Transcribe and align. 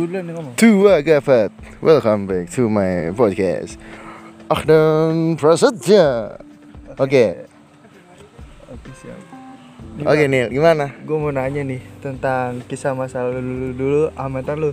gue 0.00 0.08
duluan 0.08 0.32
ngomong. 0.32 0.54
Tua 0.56 1.04
Gafat, 1.04 1.52
welcome 1.84 2.24
back 2.24 2.48
to 2.48 2.72
my 2.72 3.12
podcast. 3.12 3.76
Ahdan 4.48 5.36
Prasetya. 5.36 6.40
Oke, 6.96 7.44
Oke 8.70 8.90
siap. 8.96 9.20
oke 10.00 10.24
Nil, 10.24 10.48
gimana? 10.48 10.88
Gue 11.04 11.20
mau 11.20 11.28
nanya 11.28 11.60
nih 11.60 11.84
tentang 12.00 12.64
kisah 12.64 12.96
masa 12.96 13.28
lalu 13.28 13.44
dulu, 13.44 13.68
dulu 13.76 14.02
sama 14.16 14.40
mantan 14.40 14.56
lu. 14.56 14.70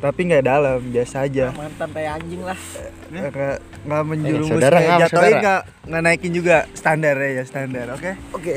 Tapi 0.00 0.20
nggak 0.24 0.48
dalam, 0.48 0.80
biasa 0.88 1.28
aja. 1.28 1.52
mantan 1.52 1.88
kayak 1.92 2.12
anjing 2.16 2.40
lah 2.40 2.56
Nggak 3.12 3.60
nggak 3.84 4.02
menjerumus 4.08 4.64
Eh, 4.64 4.96
jatuhin 4.96 5.34
nggak 5.44 5.60
nggak 5.92 6.02
naikin 6.08 6.32
juga 6.32 6.64
standar 6.72 7.20
ya 7.20 7.44
standar, 7.44 7.92
oke? 7.92 8.12
oke 8.32 8.56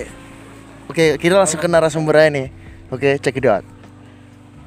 Oke, 0.88 1.06
kita 1.20 1.36
langsung 1.36 1.60
ke 1.60 1.68
narasumber 1.68 2.16
aja 2.16 2.32
nih. 2.32 2.48
Oke, 2.92 3.20
check 3.20 3.36
it 3.36 3.44
out. 3.44 3.64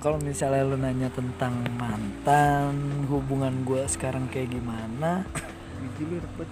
Kalau 0.06 0.22
misalnya 0.22 0.62
lu 0.62 0.78
nanya 0.78 1.10
tentang 1.10 1.66
mantan 1.74 3.02
hubungan 3.10 3.66
gue 3.66 3.82
sekarang 3.90 4.30
kayak 4.30 4.54
gimana 4.54 5.26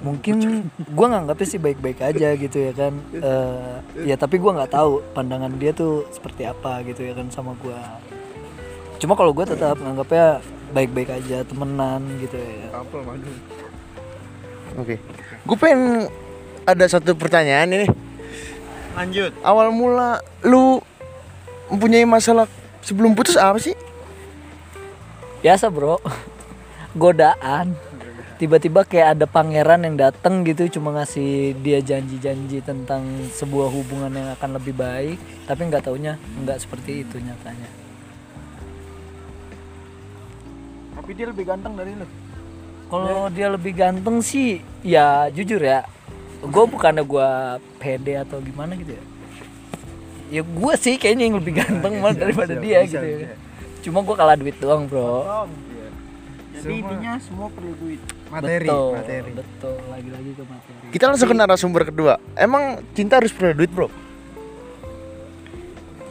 mungkin 0.03 0.67
gue 0.75 1.07
nganggapnya 1.07 1.47
sih 1.47 1.63
baik-baik 1.63 2.03
aja 2.03 2.35
gitu 2.35 2.59
ya 2.59 2.75
kan 2.75 2.99
Eh, 3.15 4.11
ya 4.11 4.19
tapi 4.19 4.43
gue 4.43 4.51
nggak 4.51 4.75
tahu 4.75 5.07
pandangan 5.15 5.55
dia 5.55 5.71
tuh 5.71 6.03
seperti 6.11 6.51
apa 6.51 6.83
gitu 6.83 7.07
ya 7.07 7.15
kan 7.15 7.31
sama 7.31 7.55
gue 7.63 7.79
cuma 8.99 9.15
kalau 9.15 9.31
gue 9.31 9.47
tetap 9.47 9.79
nganggapnya 9.79 10.43
baik-baik 10.75 11.15
aja 11.15 11.47
temenan 11.47 12.03
gitu 12.19 12.35
ya 12.35 12.75
Apa 12.75 13.07
madu? 13.07 13.31
Oke, 14.83 14.99
gue 15.47 15.57
pengen 15.63 16.11
ada 16.67 16.91
satu 16.91 17.15
pertanyaan 17.15 17.71
ini. 17.71 17.87
Lanjut. 18.99 19.31
Awal 19.47 19.71
mula 19.71 20.19
lu 20.43 20.83
mempunyai 21.71 22.03
masalah 22.03 22.51
sebelum 22.85 23.17
putus 23.17 23.41
apa 23.41 23.57
sih? 23.57 23.75
biasa 25.45 25.69
bro. 25.69 26.01
Godaan. 26.97 27.77
Tiba-tiba 28.41 28.83
kayak 28.83 29.21
ada 29.21 29.27
pangeran 29.29 29.85
yang 29.85 30.01
datang 30.01 30.41
gitu 30.43 30.67
cuma 30.81 30.91
ngasih 30.97 31.55
dia 31.61 31.79
janji-janji 31.85 32.65
tentang 32.65 33.05
sebuah 33.31 33.69
hubungan 33.69 34.11
yang 34.11 34.33
akan 34.41 34.57
lebih 34.57 34.73
baik. 34.73 35.21
Tapi 35.45 35.61
nggak 35.69 35.85
taunya 35.85 36.17
nggak 36.17 36.59
seperti 36.65 37.05
itu 37.05 37.21
nyatanya. 37.21 37.69
Tapi 40.97 41.11
dia 41.13 41.27
lebih 41.29 41.45
ganteng 41.45 41.77
dari 41.77 41.93
lu. 41.93 42.09
kalau 42.85 43.27
dia 43.33 43.49
lebih 43.51 43.75
ganteng 43.75 44.23
sih 44.25 44.65
ya 44.81 45.29
jujur 45.29 45.61
ya. 45.61 45.85
Gue 46.41 46.65
bukannya 46.69 47.05
gue 47.05 47.29
pede 47.81 48.21
atau 48.21 48.41
gimana 48.41 48.77
gitu 48.77 48.97
ya 48.97 49.05
ya 50.33 50.43
gue 50.45 50.75
sih 50.81 50.95
kayaknya 50.97 51.25
yang 51.29 51.37
lebih 51.41 51.53
ganteng 51.61 52.01
malah 52.01 52.17
daripada 52.17 52.55
dia 52.57 52.85
bisa, 52.85 53.01
gitu 53.03 53.07
ya. 53.29 53.35
cuma 53.85 53.99
gue 54.01 54.15
kalah 54.17 54.37
duit 54.37 54.57
doang 54.61 54.89
bro. 54.89 55.49
Jadi 56.55 56.61
jadi 56.65 56.75
intinya 56.81 57.13
semua 57.21 57.49
perlu 57.53 57.77
duit. 57.77 58.01
Materi, 58.33 58.67
betul, 58.71 58.91
materi. 58.97 59.31
betul. 59.37 59.77
Lagi-lagi 59.91 60.31
ke 60.33 60.45
materi. 60.49 60.87
Kita 60.97 61.05
langsung 61.11 61.29
ke 61.29 61.37
narasumber 61.37 61.83
kedua. 61.93 62.15
Emang 62.39 62.81
cinta 62.97 63.21
harus 63.21 63.35
perlu 63.37 63.53
duit, 63.53 63.69
Bro? 63.69 63.93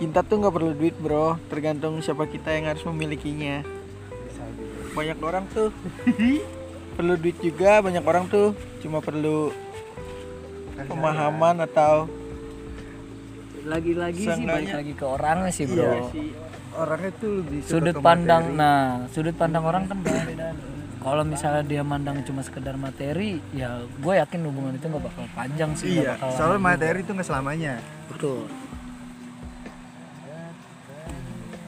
Cinta 0.04 0.20
tuh 0.20 0.36
nggak 0.36 0.54
perlu 0.54 0.72
duit 0.76 0.92
bro, 1.00 1.40
tergantung 1.48 2.04
siapa 2.04 2.28
kita 2.28 2.52
yang 2.52 2.68
harus 2.68 2.84
memilikinya. 2.84 3.64
Banyak 4.92 5.16
orang 5.24 5.48
tuh 5.48 5.72
perlu 7.00 7.16
duit 7.16 7.40
juga, 7.40 7.80
banyak 7.80 8.04
orang 8.04 8.28
tuh 8.28 8.52
cuma 8.84 9.00
perlu 9.00 9.56
pemahaman 10.76 11.64
atau 11.64 12.12
lagi-lagi 13.64 14.24
sih 14.24 14.44
balik 14.44 14.72
lagi 14.74 14.94
ke 14.94 15.06
orangnya 15.06 15.52
sih 15.52 15.66
bro 15.66 15.84
iya 15.84 16.00
sih. 16.12 16.30
Orangnya 16.74 17.12
tuh 17.16 17.32
lebih 17.40 17.58
sudut 17.64 17.96
pandang 18.00 18.44
materi. 18.50 18.60
nah 18.60 18.80
sudut 19.08 19.36
pandang 19.38 19.64
orang 19.64 19.84
kan 19.86 19.98
beda 20.02 20.48
kalau 21.00 21.24
misalnya 21.24 21.64
dia 21.64 21.84
mandang 21.84 22.24
cuma 22.24 22.42
sekedar 22.42 22.76
materi 22.76 23.38
ya 23.52 23.84
gue 23.84 24.14
yakin 24.16 24.40
hubungan 24.44 24.74
itu 24.74 24.86
nggak 24.88 25.04
bakal 25.04 25.26
panjang 25.32 25.72
sih 25.76 26.00
Iya, 26.00 26.16
bakal 26.16 26.30
soalnya 26.34 26.58
lama 26.58 26.68
materi 26.72 26.98
itu 27.00 27.12
nggak 27.12 27.28
selamanya. 27.28 27.74
betul 28.08 28.48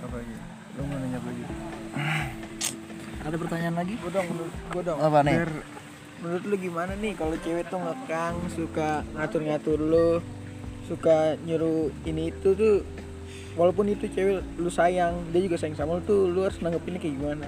Apa 0.01 0.15
lagi? 0.15 0.35
Lu 0.73 0.81
mau 0.83 0.97
nanya 0.97 1.17
apa 1.17 1.27
lagi? 1.27 1.43
ada 3.25 3.35
pertanyaan 3.35 3.75
lagi 3.75 3.93
Gue 3.97 4.11
dong, 4.13 4.27
menurut 4.29 4.53
gue 4.69 4.81
dong. 4.85 4.99
Apa 5.01 5.19
nih? 5.21 5.35
Menurut 6.15 6.43
lu 6.45 6.55
gimana 6.57 6.91
nih 6.95 7.13
kalau 7.13 7.35
cewek 7.37 7.65
tuh 7.67 7.79
ngekang, 7.81 8.35
suka 8.49 8.89
ngatur-ngatur 9.13 9.77
lu, 9.77 10.09
suka 10.85 11.37
nyuruh 11.45 11.89
ini 12.05 12.29
itu 12.29 12.53
tuh 12.53 12.85
walaupun 13.57 13.89
itu 13.89 14.05
cewek 14.11 14.43
lu 14.59 14.69
sayang, 14.69 15.15
dia 15.31 15.41
juga 15.45 15.57
sayang 15.57 15.77
sama 15.79 15.97
lu 15.97 16.03
tuh, 16.03 16.29
lu 16.29 16.43
harus 16.43 16.59
nanggepinnya 16.61 16.99
kayak 17.01 17.15
gimana? 17.17 17.47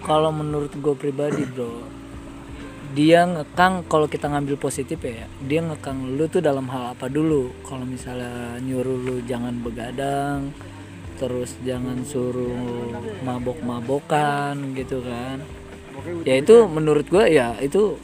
kalau 0.00 0.32
menurut 0.32 0.72
gue 0.72 0.94
pribadi 0.96 1.44
bro 1.44 1.86
dia 2.90 3.22
ngekang 3.22 3.86
kalau 3.86 4.10
kita 4.10 4.26
ngambil 4.26 4.58
positif 4.58 4.98
ya 5.06 5.30
dia 5.46 5.62
ngekang 5.62 6.18
lu 6.18 6.26
tuh 6.26 6.42
dalam 6.42 6.66
hal 6.66 6.98
apa 6.98 7.06
dulu? 7.06 7.54
Kalau 7.62 7.86
misalnya 7.86 8.58
nyuruh 8.58 8.98
lu 8.98 9.16
jangan 9.30 9.54
begadang 9.62 10.50
terus 11.22 11.54
jangan 11.62 12.02
suruh 12.02 12.90
mabok-mabokan 13.22 14.74
gitu 14.74 15.06
kan. 15.06 15.38
Ya 16.26 16.42
itu 16.42 16.66
menurut 16.66 17.06
gue 17.06 17.30
ya 17.30 17.54
itu 17.62 17.94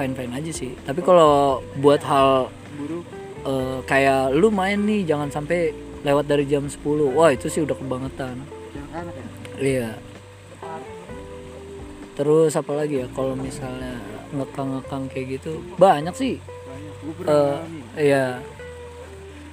fine 0.00 0.16
fine 0.16 0.32
aja 0.32 0.52
sih. 0.56 0.72
Tapi 0.80 1.04
kalau 1.04 1.60
buat 1.76 2.00
hal 2.00 2.48
eh, 3.44 3.78
kayak 3.84 4.32
lu 4.32 4.48
main 4.48 4.80
nih 4.80 5.04
jangan 5.04 5.28
sampai 5.28 5.76
lewat 6.00 6.24
dari 6.24 6.48
jam 6.48 6.64
10 6.64 6.80
wah 7.12 7.28
itu 7.28 7.52
sih 7.52 7.60
udah 7.60 7.76
kebangetan. 7.76 8.40
Iya. 9.60 10.00
Terus 12.16 12.52
apa 12.56 12.72
lagi 12.72 13.04
ya 13.04 13.06
kalau 13.12 13.36
misalnya 13.36 14.00
ngekang-ngekang 14.32 15.04
kayak 15.12 15.26
gitu 15.36 15.60
banyak 15.76 16.14
sih. 16.16 16.34
Eh, 17.28 17.58
iya. 18.00 18.40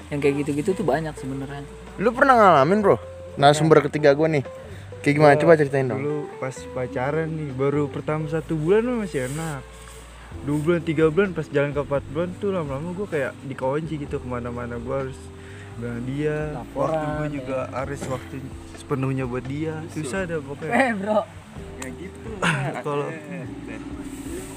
Yang 0.07 0.19
kayak 0.24 0.36
gitu-gitu 0.44 0.69
tuh 0.72 0.86
banyak 0.88 1.12
sebenarnya. 1.19 1.68
Lu 2.00 2.16
pernah 2.16 2.40
ngalamin, 2.40 2.80
Bro? 2.80 2.96
Narasumber 3.36 3.84
ketiga 3.84 4.16
gue 4.16 4.40
nih. 4.40 4.44
Kayak 5.03 5.16
gimana? 5.19 5.36
Coba 5.40 5.59
ceritain 5.59 5.88
dong. 5.88 6.00
Dulu 6.00 6.19
pas 6.40 6.56
pacaran 6.72 7.28
nih, 7.28 7.52
baru 7.56 7.91
pertama 7.91 8.28
satu 8.31 8.56
bulan 8.56 9.03
masih 9.03 9.28
enak. 9.31 9.62
Dua 10.47 10.57
bulan, 10.63 10.81
tiga 10.83 11.05
bulan, 11.11 11.35
pas 11.35 11.47
jalan 11.51 11.75
ke 11.75 11.81
empat 11.83 12.03
bulan 12.15 12.29
tuh 12.39 12.49
lama-lama 12.55 12.95
gue 12.95 13.07
kayak 13.07 13.31
dikunci 13.47 13.93
gitu 13.99 14.15
ke 14.21 14.27
mana-mana. 14.27 14.79
Gue 14.79 14.95
harus 14.95 15.19
bilang 15.77 16.01
dia. 16.07 16.38
waktu 16.73 17.05
gue 17.05 17.27
juga 17.41 17.67
harus 17.75 18.01
waktu 18.07 18.35
sepenuhnya 18.79 19.25
buat 19.27 19.45
dia. 19.45 19.83
Susah. 19.91 20.23
Dah 20.23 20.39
pokoknya. 20.39 20.71
eh 20.71 20.91
bro. 20.95 21.19
Kalau 22.85 23.07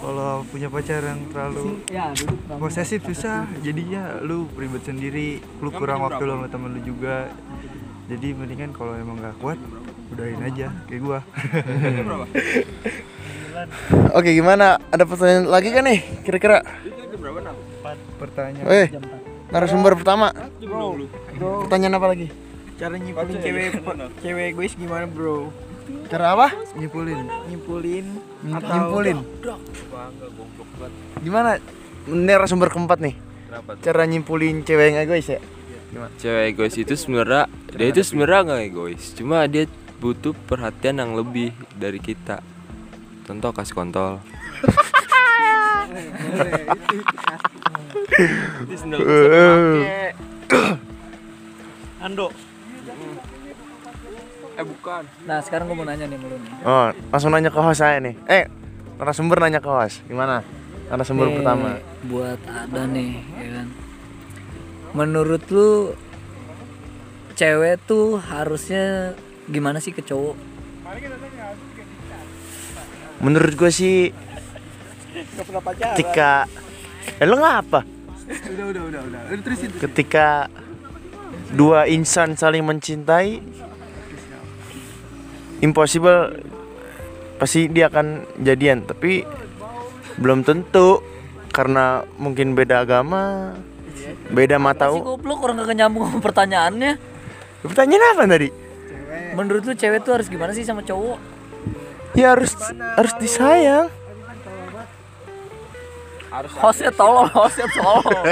kalau 0.01 0.49
punya 0.49 0.73
pacar 0.73 1.05
yang 1.05 1.29
terlalu 1.29 1.85
ya 1.93 2.09
posesif 2.57 3.05
susah. 3.05 3.45
Jadinya 3.61 4.21
lu 4.25 4.49
ribet 4.57 4.85
sendiri. 4.85 5.45
Lu 5.61 5.69
kurang 5.69 6.05
waktu 6.05 6.25
lu 6.25 6.41
sama 6.41 6.49
temen 6.49 6.73
lu 6.77 6.81
juga. 6.85 7.29
Jadi 8.09 8.35
mendingan 8.35 8.73
kalau 8.75 8.97
emang 8.97 9.21
nggak 9.21 9.37
kuat 9.39 9.61
udahin 10.11 10.43
aja 10.43 10.69
kayak 10.91 11.03
gua 11.07 11.19
Oke, 14.17 14.31
gimana? 14.35 14.81
Ada 14.91 15.05
pertanyaan 15.05 15.47
lagi 15.49 15.69
kan 15.73 15.85
nih? 15.85 16.01
Kira-kira? 16.25 16.63
pertanyaan 18.21 18.69
Eh, 18.69 18.89
narasumber 19.49 19.97
pertama. 19.97 20.33
Bro, 20.61 21.09
bro, 21.37 21.65
Pertanyaan 21.67 21.97
apa 21.97 22.09
lagi? 22.13 22.29
cara 22.81 22.97
nyimpulin 22.97 23.37
cewek 23.45 23.77
cewek 24.25 24.45
egois 24.57 24.73
gimana 24.73 25.05
bro? 25.05 25.53
Cara 26.09 26.33
apa? 26.33 26.49
nyimpulin 26.81 27.29
Nyimpulin 27.53 28.07
atau 28.57 28.73
Nyimpulin. 28.73 29.19
Gimana? 31.21 31.61
Narasumber 32.09 32.73
keempat 32.73 33.05
nih. 33.05 33.15
Cara 33.85 34.09
nyimpulin 34.09 34.65
cewek 34.65 34.97
yang 34.97 35.05
egois 35.05 35.29
ya? 35.29 35.41
cewek 36.23 36.55
egois 36.55 36.75
itu 36.79 36.95
sebenarnya 36.95 37.51
dia 37.75 37.87
itu 37.91 38.03
sebenarnya 38.07 38.41
nggak 38.47 38.63
egois 38.71 39.03
cuma 39.19 39.43
dia 39.51 39.67
butuh 39.99 40.33
perhatian 40.47 41.03
yang 41.03 41.13
lebih 41.19 41.51
dari 41.75 41.99
kita 41.99 42.39
contoh 43.31 43.51
kasih 43.55 43.75
kontol. 43.79 44.19
Ando 52.01 52.27
eh 54.61 54.65
bukan 54.67 55.03
nah 55.25 55.41
sekarang 55.41 55.73
gue 55.73 55.77
mau 55.79 55.87
nanya 55.89 56.05
nih 56.05 56.19
sama 56.19 56.27
lu 56.29 56.37
nih 56.37 56.53
Oh, 56.67 56.87
langsung 57.09 57.31
nanya 57.33 57.49
ke 57.49 57.57
host 57.57 57.81
saya 57.81 57.97
nih. 57.97 58.13
Eh, 58.29 58.45
narasumber 58.99 59.41
nanya 59.41 59.57
ke 59.57 59.71
host. 59.71 60.05
Gimana? 60.05 60.45
Narasumber 60.91 61.31
Nih, 61.31 61.37
pertama. 61.41 61.81
buat 62.05 62.41
ada 62.45 62.83
nih 62.85 63.23
ya 63.39 63.49
kan 63.57 63.69
menurut 64.91 65.47
lu 65.55 65.95
cewek 67.39 67.79
tuh 67.87 68.19
harusnya 68.19 69.15
gimana 69.47 69.79
sih 69.79 69.95
ke 69.95 70.03
cowok 70.03 70.35
Menurut 73.21 73.53
gue 73.53 73.71
sih 73.73 73.97
ketika 75.93 76.49
eh, 77.21 77.27
lo 77.29 77.37
ngapa? 77.37 77.85
udah 77.85 78.67
udah 78.73 78.83
udah 78.89 79.01
udah. 79.05 79.21
Udah 79.29 79.43
terusin 79.45 79.69
Ketika 79.77 80.49
dua 81.53 81.85
insan 81.91 82.39
saling 82.39 82.65
mencintai 82.65 83.43
impossible 85.61 86.41
pasti 87.37 87.69
dia 87.69 87.93
akan 87.93 88.25
jadian. 88.41 88.89
Tapi 88.89 89.25
belum 90.17 90.41
tentu 90.45 91.05
karena 91.53 92.07
mungkin 92.17 92.57
beda 92.57 92.87
agama 92.87 93.53
beda 94.31 94.57
mata 94.57 94.89
Si 94.95 95.03
goblok? 95.03 95.43
Orang 95.45 95.61
gak 95.61 95.77
nyambung 95.77 96.09
sama 96.09 96.21
pertanyaannya. 96.23 96.93
pertanyaan 97.61 98.05
apa 98.17 98.23
tadi? 98.25 98.49
Menurut 99.37 99.63
lu 99.69 99.75
cewek 99.77 100.01
tuh 100.01 100.17
harus 100.17 100.33
gimana 100.33 100.57
sih 100.57 100.65
sama 100.65 100.81
cowok? 100.81 101.40
Ya 102.15 102.35
harus 102.35 102.53
harus 102.97 103.15
disayang. 103.19 103.89
Hostnya 106.63 106.95
tolol, 106.95 107.27
hostnya 107.31 107.67
tolol. 107.75 108.23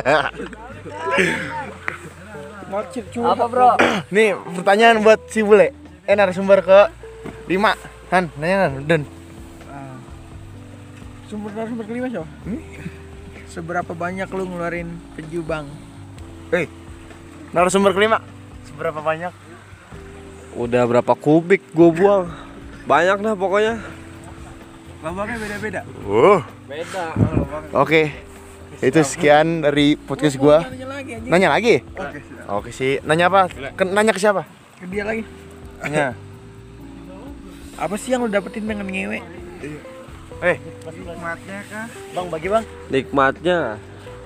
Ngocit 2.68 3.04
Apa 3.16 3.44
bro? 3.48 3.70
nih 4.12 4.36
pertanyaan 4.60 5.00
buat 5.00 5.18
si 5.32 5.40
bule. 5.40 5.72
Eh 6.04 6.14
narasumber 6.14 6.60
ke 6.62 6.80
lima. 7.48 7.74
Han 8.12 8.28
nanya 8.38 8.68
Han. 8.68 8.72
Dan. 8.86 9.02
Sumber 11.28 11.52
sumber 11.52 11.84
kelima 11.84 12.08
siapa? 12.08 12.28
Seberapa 13.52 13.92
banyak 13.92 14.28
lu 14.32 14.48
ngeluarin 14.48 14.88
penjubang? 15.12 15.68
eh 16.52 16.64
narasumber 17.52 17.92
kelima. 17.92 18.24
Seberapa 18.64 19.00
banyak? 19.04 19.32
Udah 20.56 20.82
berapa 20.88 21.12
kubik 21.12 21.60
gue 21.76 21.88
buang? 21.92 22.32
Banyak 22.88 23.16
dah 23.20 23.34
pokoknya. 23.34 23.74
Lambangnya 24.98 25.36
beda-beda. 25.38 25.80
oh 26.02 26.42
Beda. 26.66 27.14
oke 27.70 28.10
itu 28.78 29.00
sekian 29.00 29.62
dari 29.62 29.94
podcast 29.94 30.34
gua 30.34 30.66
Nanya 30.66 30.86
lagi 30.90 31.10
anjing. 31.14 31.30
nanya 31.30 31.48
lagi 31.48 31.74
Oke, 31.88 32.18
sudah. 32.20 32.44
oke 32.50 32.70
sih 32.70 32.92
nanya 33.02 33.26
apa 33.26 33.46
Ke- 33.72 33.86
nanya 33.86 34.10
ke 34.10 34.18
siapa 34.18 34.42
Ke 34.74 34.84
dia 34.86 35.06
lagi. 35.06 35.22
nanya 35.78 36.18
Apa 37.82 37.94
sih 37.94 38.10
yang 38.10 38.26
lu 38.26 38.28
dapetin 38.28 38.66
dengan 38.66 38.84
ngewe? 38.84 39.22
eh 40.40 40.56
Nikmatnya 40.58 41.58
kah? 41.70 41.86
Bang 42.10 42.26
bagi 42.26 42.48
bang. 42.48 42.64
Nikmatnya 42.88 43.58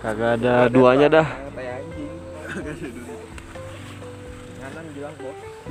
kagak 0.00 0.30
ada 0.40 0.54
duanya 0.66 1.08
dah. 1.10 1.28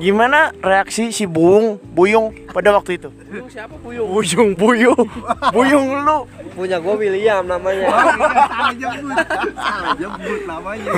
Gimana 0.01 0.55
reaksi 0.63 1.11
si 1.11 1.27
Bung 1.27 1.77
Buyung 1.93 2.31
pada 2.49 2.73
waktu 2.73 2.97
itu? 2.97 3.09
Siapa 3.51 3.75
Puyung? 3.79 4.07
Buyung 4.09 4.49
Buyung. 4.55 5.07
Buyung 5.53 5.87
lu. 6.01 6.19
Punya 6.55 6.77
gue 6.83 6.95
William 6.99 7.43
namanya. 7.47 7.87
Salah 7.87 8.73
jemput. 8.75 9.17
Salah 9.55 9.93
jemput 9.95 10.41
namanya. 10.47 10.89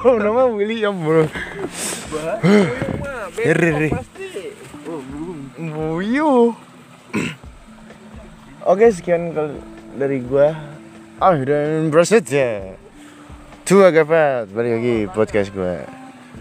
oh 0.00 0.14
nama 0.18 0.42
William 0.50 0.94
bro. 0.96 1.26
Riri 3.38 3.90
Buyung. 5.58 6.54
Oke 8.64 8.86
sekian 8.92 9.34
kali 9.34 9.56
dari 9.98 10.18
gua. 10.22 10.54
Ah 11.20 11.36
dan 11.36 11.92
bersedia. 11.92 12.76
Tuh 12.76 12.89
Cua 13.70 13.94
Gapat, 13.94 14.50
balik 14.50 14.82
lagi 14.82 14.96
podcast 15.14 15.54
gue 15.54 15.86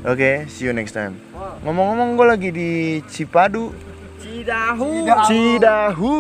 Oke, 0.01 0.17
okay, 0.17 0.35
see 0.49 0.65
you 0.65 0.73
next 0.73 0.97
time 0.97 1.13
Ngomong-ngomong 1.61 2.17
gue 2.17 2.25
lagi 2.25 2.49
di 2.49 2.71
Cipadu 3.05 3.69
Cidahu 4.17 5.05
Cidahu, 5.05 5.29
Cidahu. 5.29 6.15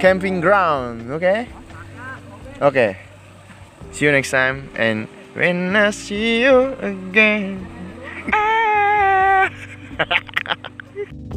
Camping 0.00 0.40
ground, 0.40 1.12
oke? 1.12 1.20
Okay? 1.20 1.44
Oke 1.44 2.72
okay. 2.72 2.90
See 3.92 4.08
you 4.08 4.16
next 4.16 4.32
time 4.32 4.72
and 4.80 5.12
when 5.36 5.76
I 5.76 5.92
see 5.92 6.40
you 6.40 6.72
again 6.80 7.60
ah. 8.32 9.52